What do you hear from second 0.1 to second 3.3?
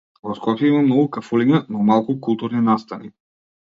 Во Скопје има многу кафулиња, но малку културни настани.